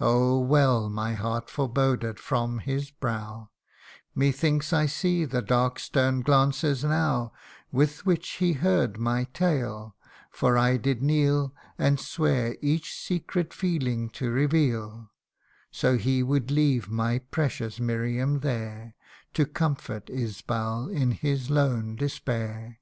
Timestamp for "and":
11.78-12.00